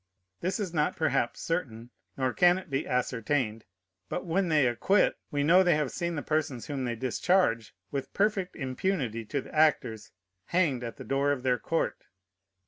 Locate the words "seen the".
5.91-6.23